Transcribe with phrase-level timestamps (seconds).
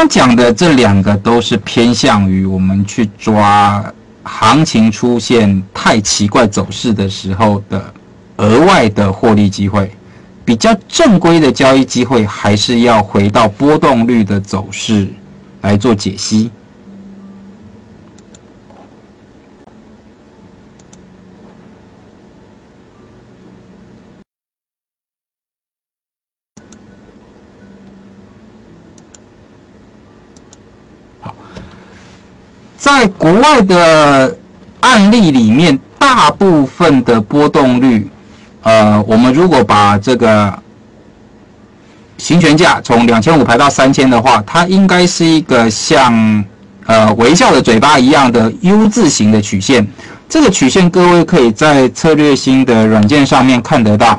[0.00, 3.84] 刚讲的这两个都是偏向于我们去抓
[4.22, 7.92] 行情出现太奇怪走势的时候的
[8.38, 9.90] 额外的获利机会。
[10.42, 15.06] 比较正规的交易机会，还是要回到波动率的走势
[15.60, 16.50] 来做解析。
[32.80, 34.34] 在国外的
[34.80, 38.08] 案例里面，大部分的波动率。
[38.62, 40.50] 呃，我们如果把这个
[42.16, 46.42] 行权价从两千五排到三千的话，它应该是一个像
[46.86, 49.86] 呃微笑的嘴巴一样的 U 字形的曲线。
[50.26, 54.18] 这个曲线各位可以在策略星的软件上面看得到。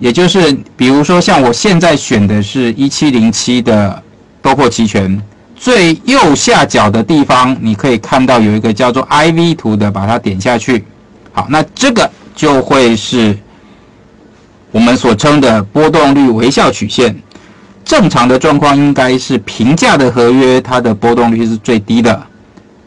[0.00, 4.02] 也就是比如说像我现在选的是一七零七的
[4.42, 5.22] 多破期权，
[5.62, 10.84] 最右下角的地方你可以看到有一个叫做 IV 图的，把它点下去。
[11.32, 12.10] 好，那这个。
[12.34, 13.38] 就会是
[14.70, 17.14] 我们所称的波动率微笑曲线。
[17.84, 22.20] 正常的状况应该是平价的合约，它的波动率是最低的。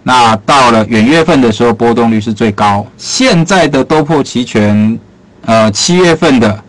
[0.01, 2.85] 那到了元月份的时候，波动率是最高。
[2.97, 4.97] 现在的都破期权，
[5.45, 6.59] 呃，七月份的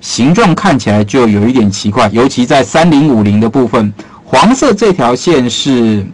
[0.00, 3.92] 形状看起来就有一点奇怪，尤其在三零五零的部分，
[4.32, 6.06] 黄色这条线是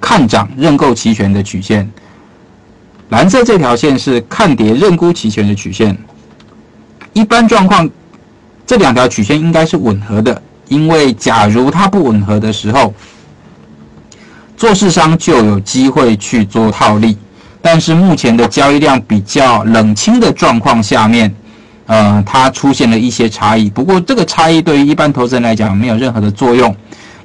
[0.00, 1.88] 看涨认购期权的曲线。
[3.10, 5.94] 蓝色这条线是看跌认沽期权的曲线。
[7.12, 7.86] 一般状况，
[8.66, 12.94] 这两条曲线应该是吻合的，因为假如它不吻合的时候，
[14.56, 17.18] 做市商就有机会去做套利。
[17.60, 21.34] 但是目前的交易量比较冷清的状况下面，
[21.84, 23.68] 呃，它出现了一些差异。
[23.68, 26.74] 不过这个差异对于一般投资人来讲没有任何的作用，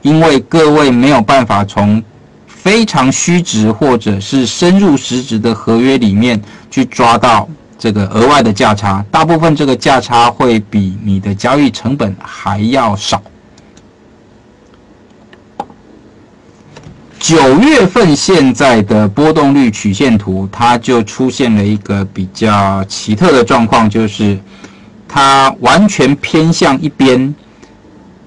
[0.06, 2.02] 因为各位没有办法从。
[2.48, 6.42] 非常虚值或者是深入实值的合约里面
[6.72, 7.48] 去抓到
[7.78, 13.22] 这个额外的价差，大部分这个价差会比你的交易成本还要少。
[17.20, 24.40] 九月份现在的波动率曲线图，它就出现了一个比较奇特的状况，就是
[25.08, 27.36] 它完全偏向一边，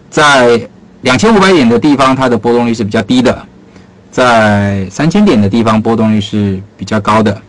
[0.08, 0.68] 在
[1.02, 3.46] 两千五百点的地方，它的波动率是比较低的。
[4.10, 7.42] 在三千点的地方波动率是比较高的，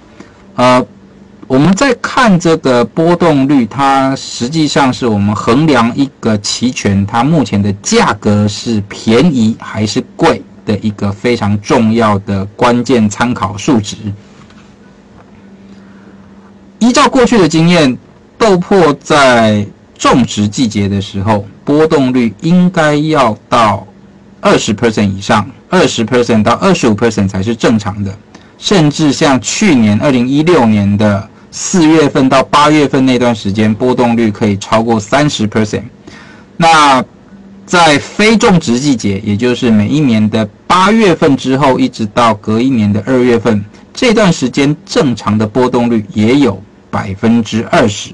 [0.55, 0.85] 呃，
[1.47, 13.95] 我们在看这个波动率，它实际上是我们衡量一个期权它目前的价格是便宜还是贵的一个非常重要的关键参考数值。
[16.77, 17.97] 依照过去的经验，
[18.37, 19.65] 豆粕在
[19.99, 23.85] 种植季节的时候，波动率应该要到
[24.41, 25.47] 二十 percent 以上。
[25.71, 28.11] 二十 percent 到二十五 percent 才是正常的，
[28.57, 35.83] 甚至像去年二零一六年的四月份到八月份那段时间，波动率可以超过三十 percent。
[36.57, 37.05] 那
[37.67, 46.59] 在非种植季节，也就是每一年的八月份之后，一直到隔一年的二月份这段时间，正常的波动率也有
[46.89, 48.09] 百分之二十。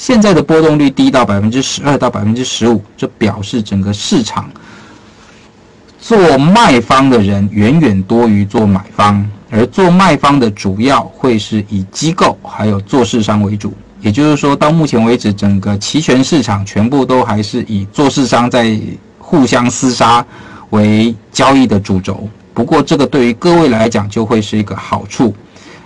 [0.00, 4.50] 现在的波动率低到百分之十二到百分之十五，这表示整个市场。
[6.00, 13.74] 做卖方的人远远多于做买方，而做卖方的主要会是以机构还有做市商为主。
[14.00, 18.80] 也就是说，到目前为止，整个期权市场全部都还是以做市商在
[19.18, 20.24] 互相厮杀
[20.70, 22.26] 为交易的主轴。
[22.54, 25.34] 不过，这个对于各位来讲就会是一个好处，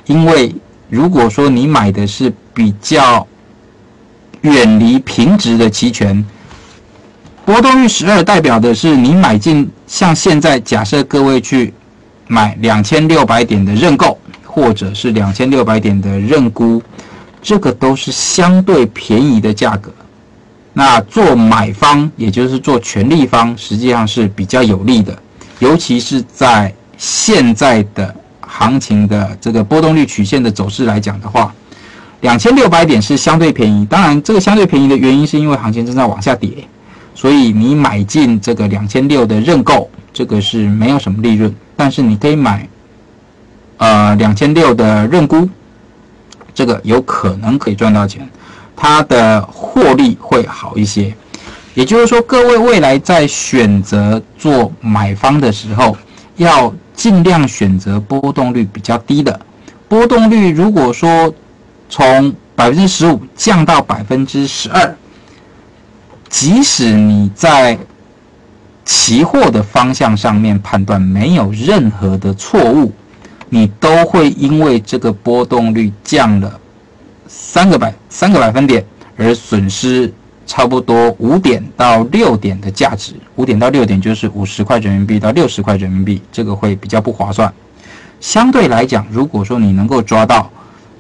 [0.07, 0.55] 因为
[0.89, 3.27] 如果说你买的是比较
[4.45, 6.25] 远离平值的期权。
[7.47, 11.73] 波动率十二代表的是你买进，像现在假设各位去
[12.27, 16.83] 买两千六百点的认购，或者是两千六百点的认沽，
[17.43, 19.93] 这个都是相对便宜的价格。
[20.73, 25.17] 那做买方，也就是做权利方，实际上是比较有利的，
[25.59, 31.55] 尤其是在现在的行情的这个波动率曲线的走势来讲的话，
[32.25, 33.85] 两千六百点是相对便宜。
[33.85, 36.51] 当然，这个相对便宜的原因是因为行情正在往下跌。
[37.15, 42.67] 所以你买进这个两千六的认购，这个是没有什么利润，但是你可以买，
[43.77, 45.47] 呃两千六的认沽，
[46.55, 48.27] 这个有可能可以赚到钱，
[48.75, 51.15] 它的获利会好一些。
[51.75, 55.95] 也就是说，各位未来在选择做买方的时候，
[56.37, 59.39] 要尽量选择波动率比较低的。
[59.89, 61.33] 波动率如果说
[61.97, 64.97] 从百分之十五降到百分之十二。
[66.29, 67.79] 即使你在
[68.85, 72.93] 期货的方向上面判断没有任何的错误，
[73.49, 76.59] 你都会因为这个波动率降了
[77.29, 78.85] 三个百三个百分点
[79.17, 80.13] 而损失
[80.45, 83.15] 差不多五点到六点的价值。
[83.37, 87.55] 五点到六点就是五十块人民币到六十块人民币，这个会比较不划算。
[88.19, 90.51] 相对来讲，如果说你能够抓到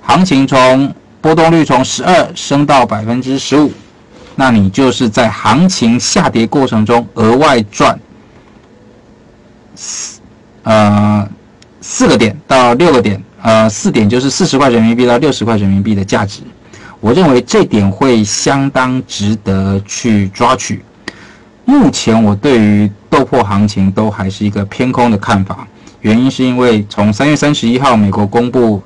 [0.06, 3.72] 行情从波动率从十二升到百分之十五，
[4.36, 7.98] 那你就是在行情下跌过程中额外赚
[9.74, 10.20] 四
[10.62, 11.26] 呃
[11.80, 16.42] 四个点到六个点，呃四点就是四十块人民币到六十块人民币的价值。
[17.00, 20.84] 我认为这点会相当值得去抓取。
[21.64, 25.66] 目前我对于豆粕行情都还是一个偏空的看法，
[26.02, 28.82] 原因是因为从三月三十一号美国公布。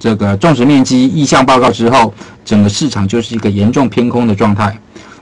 [0.00, 2.12] 这个种植面积意向报告之后，
[2.42, 4.76] 整个市场就是一个严重偏空的状态。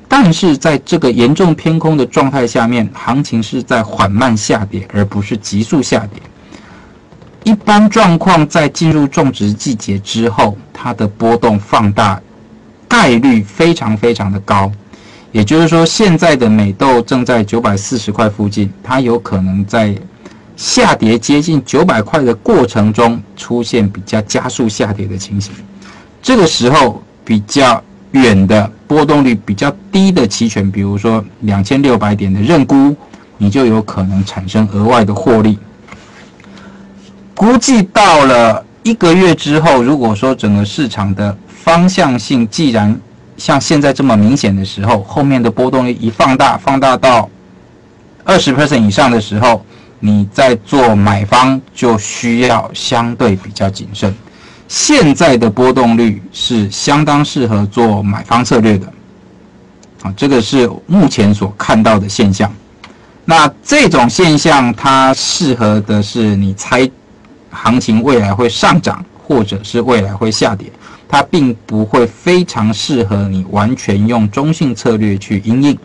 [0.06, 6.22] 但是在这个严重偏空的状态下面，行情是在缓慢下跌，而不是急速下跌。
[7.42, 12.20] 一般状况在进入种植季节之后，它的波动放大
[12.86, 14.70] 概率非常非常的高。
[15.32, 19.92] 也就是说，现在的美豆正在九百四十块附近，它有可能在。
[20.58, 25.54] 下跌接近九百块的过程中，出现比较加速下跌的情形。
[26.20, 32.96] 这个时候，比较远的波动率比较低的期权，比如说两千六百点的认沽，
[33.36, 35.56] 你就有可能产生额外的获利。
[37.36, 43.00] 估计到了一个月之后，如果说整个市场的方向性既然
[43.36, 47.30] 像现在这么明显的时候，后面的波动率一放大，放大到
[48.24, 49.64] 二十 percent 以上的时候。
[50.00, 54.14] 你在做买方就需要相对比较谨慎。
[54.68, 58.86] 现在的波动率是相当适合做买方策略的，
[60.02, 62.52] 啊，这个是目前所看到的现象。
[63.24, 66.88] 那这种现象它适合的是你猜
[67.50, 70.70] 行情未来会上涨，或者是未来会下跌，
[71.08, 75.78] 它并不会非常适合你完全用中性策略去应应。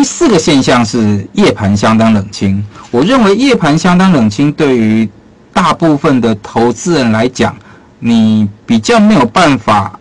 [0.00, 2.64] 第四个现象是夜盘相当冷清。
[2.90, 5.06] 我认为夜盘相当冷清，对于
[5.52, 7.54] 大部分的投资人来讲，
[7.98, 10.00] 你比较没有办法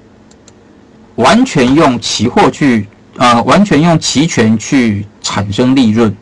[1.15, 2.87] 完全用期货去，
[3.17, 6.15] 呃，完全用期权去产生利润。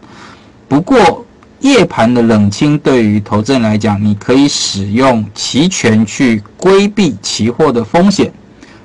[0.68, 1.24] 不过
[1.60, 8.34] 夜盘的冷清对于投资人来讲，你可以使用期权去规避期货的风险。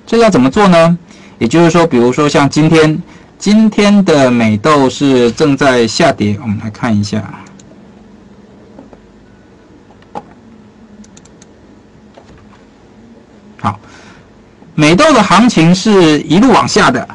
[0.06, 0.99] 这要怎么做呢？
[1.38, 3.03] 也就是说，比如说像今天。
[3.43, 7.41] 今天的美豆是正在下跌，我们来看一下。
[13.61, 13.81] 好，
[14.77, 17.09] 美豆的行情是一路往下的，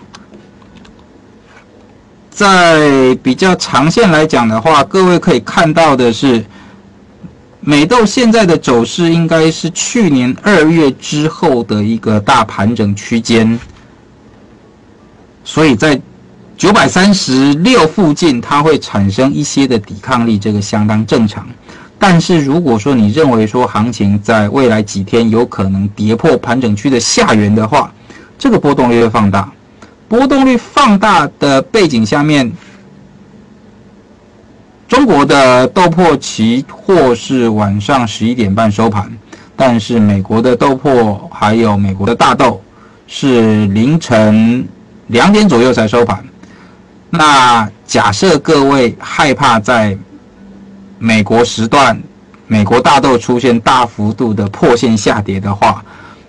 [2.29, 6.43] 在比较长线来讲的话，各位可以看到的是，
[7.61, 13.57] 美豆现在的走势应该是去年二月之后的一个大盘整区间，
[15.45, 15.97] 所以在。
[16.57, 21.47] 九百三十六附近，它会产生一些的抵抗力，这个相当正常。
[21.99, 27.93] 但是如果说你认为说行情在未来几天有可能跌破盘整区的下缘的话，
[28.39, 29.51] 这个波动率会放大。
[30.07, 32.51] 波动率放大的背景下面，
[34.87, 39.15] 中国的豆粕期货是晚上十一点半收盘，
[39.55, 42.59] 但是美国的豆粕还有美国的大豆
[43.05, 44.67] 是凌晨
[45.07, 46.23] 两点左右才收盘。
[47.09, 49.97] 那假设各位害怕在
[50.99, 51.97] 美国时段，
[52.47, 55.83] 美国大豆出现大幅度的破线下跌的话，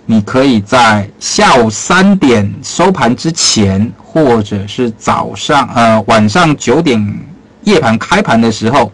[0.05, 7.19] 你可以在下午三点收盘之前，或者是早上呃晚上九点
[7.63, 8.89] 夜盘开盘的时候，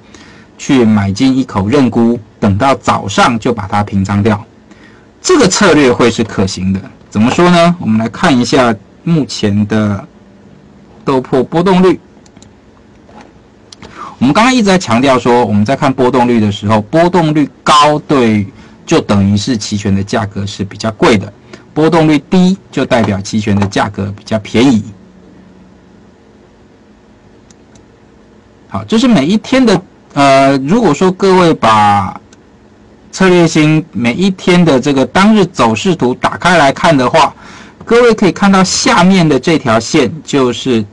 [0.57, 4.43] 去买进一口认沽，等到早上就把它平仓掉。
[5.21, 6.81] 这个策略会是可行的。
[7.11, 7.75] 怎么说呢？
[7.79, 8.73] 我们来看一下
[9.03, 10.03] 目前的。
[11.05, 11.99] 豆粕波动率，
[14.17, 18.45] 我们刚刚一直在强调说，我们在看波动率的时候，波动率高对
[18.85, 21.31] 就等于是期权的价格是比较贵的，
[21.73, 24.83] 波动率低就代表期权的价格比较便宜。
[28.67, 29.81] 好，这是每一天的
[30.13, 32.19] 呃，如果说各位把
[33.11, 37.33] 策略星每一天的这个当日走势图打开来看的话，
[37.83, 40.83] 各位可以看到下面的这条线就是。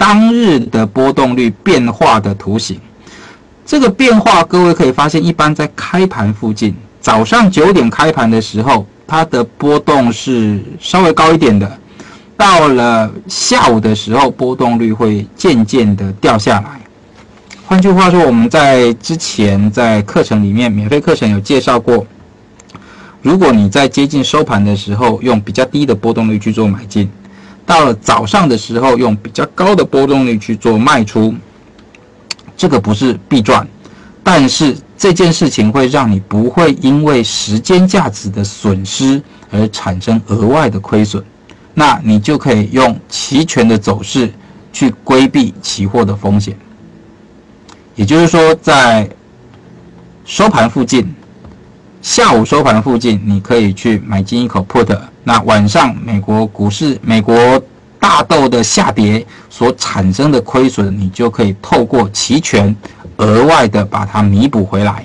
[0.00, 2.80] 当日的波动率变化的图形，
[3.66, 11.70] 这个变化各位可以发现，一般在开盘附近，早上九点开盘的时候，它的波动是稍微高一点的。
[12.34, 16.80] 到了下午的时候，波动率会渐渐的掉下来。
[17.66, 22.06] 换句话说，我们在之前在课程里面，免费课程有介绍过，
[23.20, 27.06] 如果你在接近收盘的时候用比较低的波动率去做买进，
[27.70, 31.32] 到了早上的时候用比较高的波动率去做卖出，
[32.56, 33.64] 这个不是必赚，
[34.24, 39.22] 但是这件事情会让你不会因为时间价值的损失
[39.52, 41.24] 而产生额外的亏损。
[41.72, 44.32] 那你就可以用期权的走势
[44.72, 46.58] 去规避期货的风险。
[47.94, 49.08] 也就是说，在
[50.24, 51.14] 收盘附近，
[52.02, 54.98] 下午收盘附近，你可以去买进一口 put。
[55.22, 57.62] 那晚上美国股市、美国
[57.98, 62.74] 大豆的下跌所产生的亏损，你就可以透过期权
[63.18, 65.04] 额外的把它弥补回来。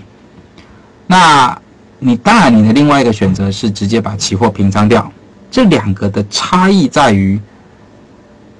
[1.05, 1.57] 那
[1.99, 5.11] 你当然，你的另外一个选择是直接把期货平仓掉。
[5.51, 7.39] 这两个的差异在于，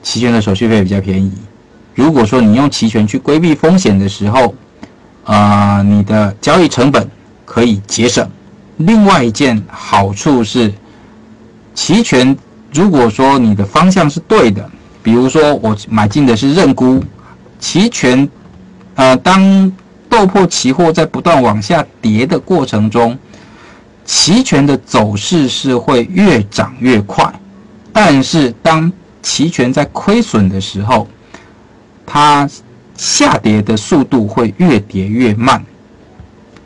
[0.04, 1.32] 期权的手续费比较便宜。
[1.94, 4.54] 如果说你用期权去规避风险的时候，
[5.24, 7.10] 啊，你的交易成本
[7.56, 8.30] 可以节省。
[8.76, 10.74] 另外一件好处是，
[11.74, 12.36] 期权
[12.74, 14.70] 如果说你的方向是对的，
[15.02, 17.02] 比如说我买进的是认沽，
[17.58, 18.30] 期权，
[18.96, 19.72] 呃，当
[20.10, 23.18] 豆粕期货在不断往下跌的过程中。
[24.04, 27.34] 期权的走势是会越涨越快，
[27.94, 28.92] 但是当
[29.24, 31.08] 期权在亏损的时候，
[32.06, 32.48] 它
[32.98, 35.64] 下跌的速度会越跌越慢。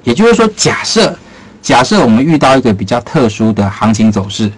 [0.09, 1.15] 也就是说，假设
[1.61, 4.51] 假设我们遇到一个比较特殊的行情走势，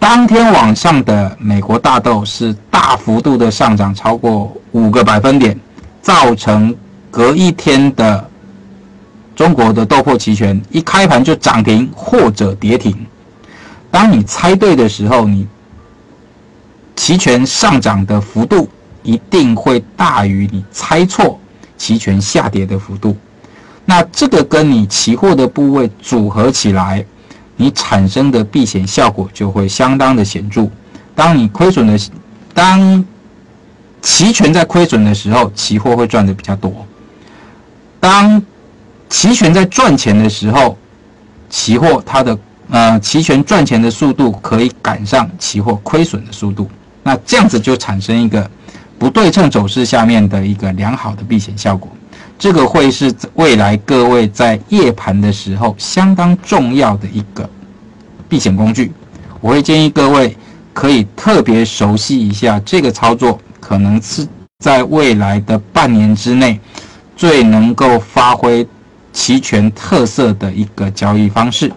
[0.00, 5.56] 当天晚上的美国大豆是大幅度的上涨，超过五个百分点，
[6.02, 6.74] 造成
[7.08, 8.28] 隔一天的。
[9.36, 12.94] 中国的豆粕期权一开盘就涨停或者跌停，
[13.90, 15.46] 当你猜对的时候，你
[16.96, 18.68] 期权上涨的幅度
[19.04, 21.38] 一定会大于你猜错
[21.76, 23.16] 期权下跌的幅度。
[23.84, 27.04] 那这个跟你期货的部位组合起来，
[27.56, 30.66] 你产生的避险效果就会相当的显著。
[31.14, 31.98] 当你亏损的，
[32.52, 33.04] 当
[34.00, 36.72] 期权在亏损的时候，期货会赚的比较多。
[38.00, 38.42] 当
[39.08, 40.76] 期权在赚钱的时候，
[41.48, 42.38] 期货它的
[42.70, 46.68] 呃期权赚钱的速度可以赶上期货亏损的速度，
[47.02, 48.50] 那这样子就产生一个
[48.98, 51.90] 不对称走势下面的一个良好的避险效果。
[52.44, 57.48] 这个会是未来各位在夜盘的时候相当重要的一个
[58.28, 58.92] 避险工具。
[59.40, 60.36] 我会建议各位
[60.74, 66.60] 可以特别熟悉一下这个操作，可能是在未来的半年之内
[67.16, 68.68] 最能够发挥。
[69.10, 71.72] 齐全特色的一个交易方式。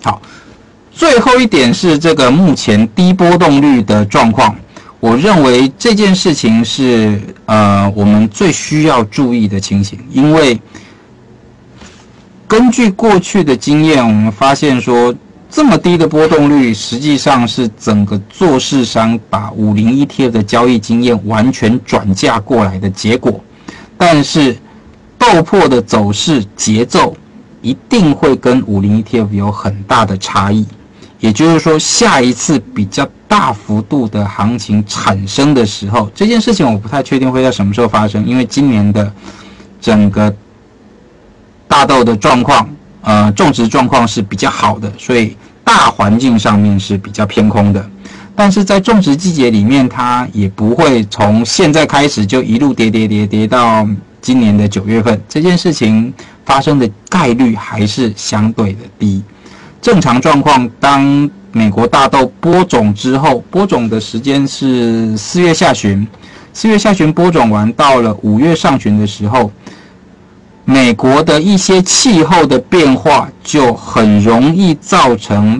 [0.00, 0.22] 好，
[1.40, 4.54] 一点是这个目前低波动率的状况。
[5.00, 10.60] 我认为这件事情是呃我们最需要注意的情形，因为
[12.46, 15.14] 根据过去的经验，我们发现说。
[15.50, 23.42] 这么低的波动率，实际上是整个做市商把五零 ETF 的交易经验完全转嫁过来的结果。
[23.96, 24.54] 但是
[25.16, 27.16] 豆粕的走势节奏
[27.62, 30.66] 一定会跟五零 ETF 有很大的差异。
[31.20, 39.12] 也就是说，下一次比较大幅度的行情产生的时候，这件事情我不太确定会在什么时候发生，因为今年的
[39.80, 40.34] 整个
[41.66, 42.68] 大豆的状况。
[43.00, 45.34] 呃，种植状况是比较好的，所以
[45.64, 47.90] 大环境上面是比较偏空的。
[48.34, 53.88] 但是在种植季节里面，它也不会从现在开始就一路跌跌跌跌到
[54.20, 55.18] 今年的九月份。
[55.26, 56.12] 这件事情
[56.44, 59.22] 发生的概率还是相对的低。
[59.80, 66.06] 正常状况，当美国大豆播种之后，播种的时间是四月下旬，
[66.52, 69.50] 四月下旬播种完，到了五月上旬的时候。
[70.70, 75.58] 美国的一些气候的变化就很容易造成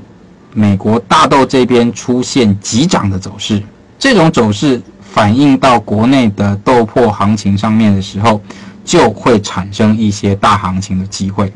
[0.52, 3.62] 美国大豆这边出现急涨的走势。
[3.98, 8.38] 这种走势反映到国内的豆粕行情上面的时候，
[8.84, 11.50] 就会产生一些大行情的机会。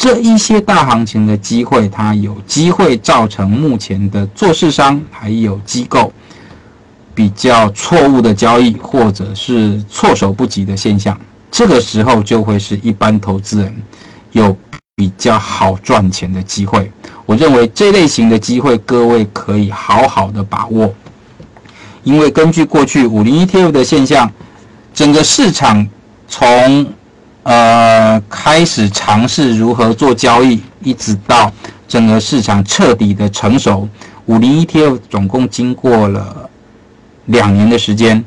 [0.00, 6.10] 这一些大行情的机会，它有机会造成目前的做市商还有机构
[7.14, 11.14] 比较错误的交易，或者是措手不及的现象。
[11.50, 13.76] 这个时候就会是一般投资人
[14.32, 14.56] 有
[14.96, 16.90] 比较好赚钱的机会。
[17.26, 20.90] 我认为这类型的机会，各位可以好好的把握。
[22.04, 24.32] 因为根据过去五零 ETF 的现象，
[24.94, 25.86] 整个市场
[26.26, 26.90] 从
[27.42, 31.52] 呃开始尝试如何做交易，一直到
[31.88, 33.88] 整个市场彻底的成熟，
[34.26, 36.48] 五零 ETF 总共经过了
[37.26, 38.24] 两年的时间。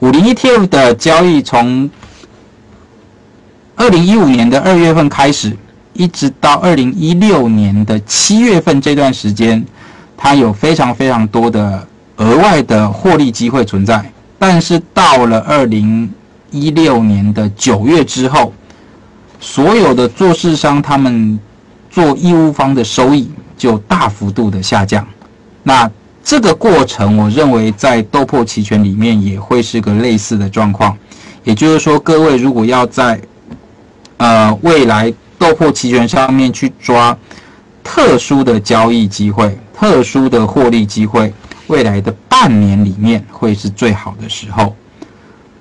[0.00, 1.90] 五零 ETF 的交易从
[3.74, 5.56] 二零一五年的二月份开始，
[5.92, 9.64] 一直到二零一六年的七月份这段时间，
[10.16, 11.86] 它有非常非常多的
[12.16, 14.12] 额外的获利机会存在。
[14.38, 16.10] 但是到了二零
[16.50, 18.52] 一六年的九月之后，
[19.40, 21.38] 所有的做市商他们
[21.90, 25.06] 做义务方的收益就大幅度的下降。
[25.62, 25.90] 那
[26.22, 30.96] 这个过程，我认为在豆粕期权里面也会是个类似的状况。
[31.44, 33.20] 也就是说，各位如果要在
[34.16, 37.16] 呃，未来豆粕期权上面去抓
[37.84, 41.32] 特殊的交易机会、特殊的获利机会，
[41.68, 44.74] 未来的半年里面会是最好的时候。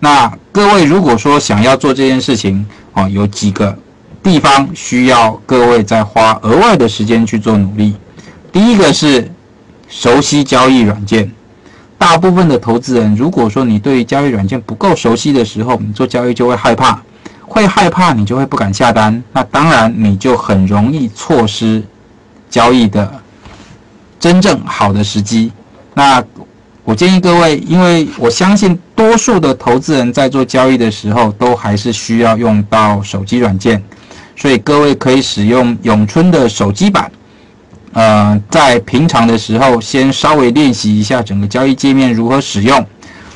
[0.05, 3.75] 那各位如果说想要做这件事情，哦，有几个
[4.21, 7.95] 地方需要各位再花额外的时间去做努力。
[8.51, 9.27] 第一个是
[9.89, 11.31] 熟悉交易软件。
[11.97, 17.01] 大部分的投资人，如果说你对交易软件不够熟悉的时候，你做交易就会害怕。
[17.41, 21.81] 会害怕，你就会不敢下单，那当然你就很容易错失
[22.47, 23.11] 交易的
[24.19, 25.51] 真正好的时机。
[25.95, 26.23] 那
[26.85, 33.83] 我建议各位，因为我相信多数的投资人在做交易的时候，都还是需要用到手机软件，
[34.35, 37.11] 所以各位可以使用永春的手机版。
[37.93, 42.85] 呃，在平常的时候，先稍微练习一下整个交易界面如何使用，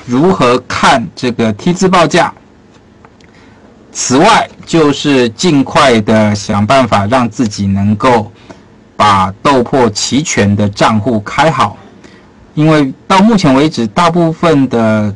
[0.06, 2.32] 如何看这个 T 字报价。
[3.92, 8.32] 此外，就是尽快的想办法让自己能够
[8.96, 11.76] 把豆粕期权的账户开好，
[12.60, 15.16] 因为到目前为止，大部分的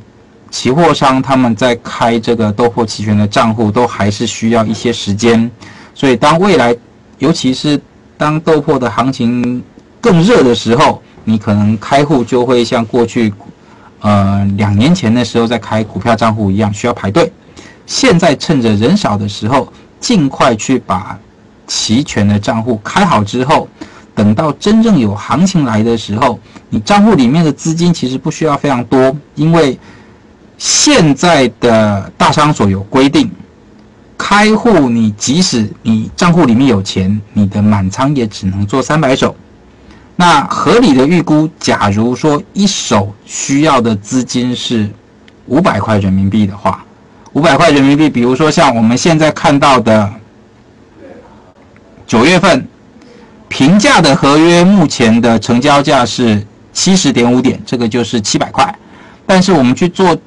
[0.49, 5.51] 期货商他们在开这个豆粕期权的账户都还是需要一些时间，
[5.93, 6.73] 所以当未来，
[7.17, 7.77] 尤其是
[8.17, 9.61] 当豆粕的行情
[9.99, 13.33] 更热的时候，你可能开户就会像过去
[13.99, 17.29] 呃两年前的时候在开股票账户一样，需要排队。
[17.85, 19.67] 现在趁着人少的时候，
[19.99, 21.19] 尽快去把
[21.67, 23.67] 期权的账户开好之后，
[24.15, 29.77] 等到真正有行情来的时候，你账户里面的资金其实不需要非常多，因为
[30.57, 33.29] 现在的大商所有规定，
[34.17, 39.35] 开户你即使你账户里面有钱，你的满仓也只能做三百手。
[40.15, 44.87] 那合理的预估，假如说一手需要的资金是
[45.47, 46.85] 五百块人民币的话。
[47.33, 50.07] 五百块人民币，比如说像我们现在看到的
[52.05, 52.67] 九月份
[53.53, 58.75] 平价的合约，目前的成交价是七十点五点，这个就是七百块。
[59.27, 60.17] 但是我们去做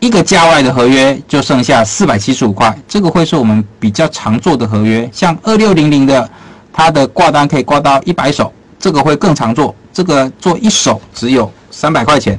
[0.00, 5.08] 一个价外的合约，就剩下四百七十五块，这个会是我们比较常做的合约。
[5.12, 6.28] 像二六零零的，
[6.72, 12.36] 它的挂单可以挂到一百手，这个会更常做，这个做一手只有三百块钱。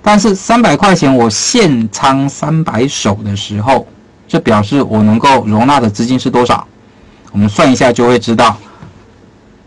[0.00, 3.86] 但是三百块钱我现仓三百手的时候，
[4.26, 6.66] 这表示我能够容纳的资金是多少？
[7.34, 8.56] 我们算一下就会知道，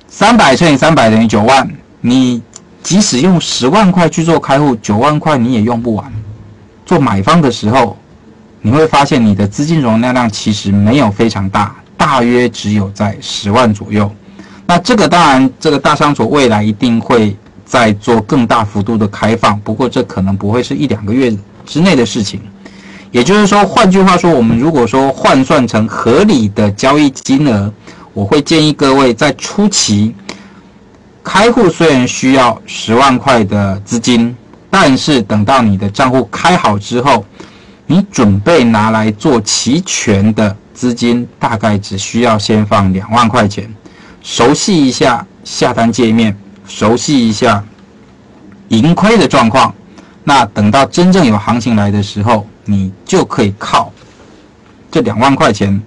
[0.07, 1.69] 三百乘以三百等于九万。
[1.99, 2.41] 你
[2.81, 6.09] 即使用十万块去做开户，九万块你也用不完。
[6.85, 7.97] 做买方的时候，
[8.61, 14.09] 你会发现你的资金容量量其实没有非常大，大约只有在十万左右。
[14.65, 17.35] 那这个当然，这个大商所未来一定会。
[17.69, 22.39] 在做更大幅度的开放，不过这可能不会是一两个月之内的事情。
[23.11, 27.71] 也就是说，换句话说，我们如果说换算成合理的交易金额，
[28.13, 30.13] 我会建议各位在初期
[31.23, 34.35] 开户，虽然需要十万块的资金，
[34.69, 37.25] 但是等到你的账户开好之后，
[37.85, 43.73] 你准备拿来做期权的资金，大概只需要先放两万块钱，
[44.21, 46.37] 熟悉一下下单界面。
[46.69, 47.63] 熟悉一下
[48.67, 49.73] 盈亏的状况，
[50.27, 53.93] 那等到真正有行情来的时候，你就可以靠
[54.91, 55.81] 这两万块钱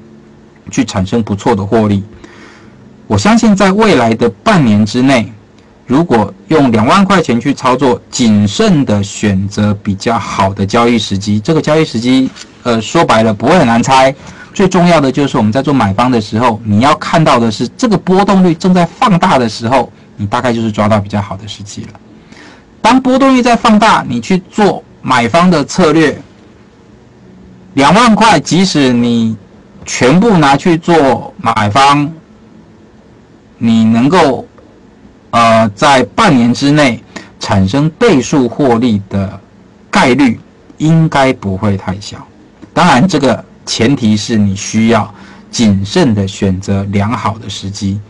[0.70, 2.03] 去产生不错的获利。
[3.07, 5.31] 我相信在未来的半年之内，
[5.87, 11.38] 如果用两万块钱去操作，谨慎的选择比较好的交易时机。
[11.38, 12.31] 这个交易时机，
[12.62, 14.14] 呃，说白了不会很难猜。
[14.55, 19.92] 最重要的就是我们在做买方的时候，你要看到的是这个波动率正在放大的时候。
[20.16, 22.00] 你大概就是抓到比较好的时机了。
[22.83, 26.16] 当波动率在放大，你去做买方的策略，
[27.75, 29.37] 两万块，即使你
[29.85, 32.11] 全部拿去做买方，
[33.59, 34.47] 你能够
[35.31, 37.03] 呃在半年之内
[37.38, 39.38] 产生倍数获利的
[39.90, 40.40] 概率
[40.79, 42.27] 应该不会太小。
[42.73, 45.12] 当然，这个前提是你需要
[45.51, 48.01] 谨慎的选择良好的时机。